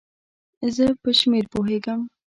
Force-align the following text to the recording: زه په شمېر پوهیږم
زه 0.75 0.85
په 1.01 1.09
شمېر 1.19 1.45
پوهیږم 1.53 1.99